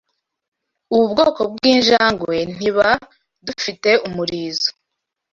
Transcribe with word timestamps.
Ubu 0.93 1.05
bwoko 1.11 1.39
bwinjangwe 1.53 2.35
ntibdufiteumurizo. 2.55 4.69